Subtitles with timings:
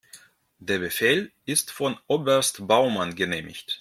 [0.57, 3.69] Der Befehl ist von Oberst Baumann genehmigt.